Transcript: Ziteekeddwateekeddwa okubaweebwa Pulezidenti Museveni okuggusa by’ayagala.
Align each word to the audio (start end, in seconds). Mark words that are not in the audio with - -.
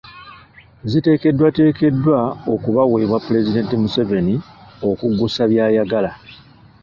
Ziteekeddwateekeddwa 0.89 2.19
okubaweebwa 2.53 3.23
Pulezidenti 3.25 3.73
Museveni 3.83 4.35
okuggusa 4.89 5.41
by’ayagala. 5.51 6.11